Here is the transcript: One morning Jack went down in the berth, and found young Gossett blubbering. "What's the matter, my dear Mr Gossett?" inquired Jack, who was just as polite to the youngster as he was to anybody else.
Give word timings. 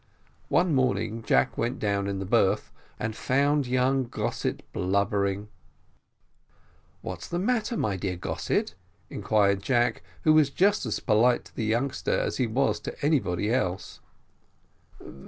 One 0.49 0.73
morning 0.73 1.21
Jack 1.21 1.59
went 1.59 1.77
down 1.77 2.07
in 2.07 2.17
the 2.17 2.25
berth, 2.25 2.71
and 2.99 3.15
found 3.15 3.67
young 3.67 4.05
Gossett 4.07 4.63
blubbering. 4.73 5.47
"What's 7.03 7.27
the 7.27 7.37
matter, 7.37 7.77
my 7.77 7.97
dear 7.97 8.17
Mr 8.17 8.21
Gossett?" 8.21 8.73
inquired 9.11 9.61
Jack, 9.61 10.01
who 10.23 10.33
was 10.33 10.49
just 10.49 10.87
as 10.87 10.99
polite 10.99 11.45
to 11.45 11.55
the 11.55 11.65
youngster 11.65 12.19
as 12.19 12.37
he 12.37 12.47
was 12.47 12.79
to 12.79 13.05
anybody 13.05 13.53
else. 13.53 13.99